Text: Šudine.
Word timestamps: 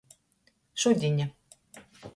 Šudine. 0.85 1.31